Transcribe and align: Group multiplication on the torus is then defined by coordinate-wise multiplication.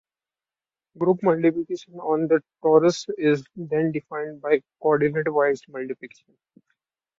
Group 0.97 1.19
multiplication 1.21 1.93
on 1.99 2.25
the 2.25 2.41
torus 2.63 3.07
is 3.19 3.45
then 3.55 3.91
defined 3.91 4.41
by 4.41 4.63
coordinate-wise 4.81 5.61
multiplication. 5.67 6.35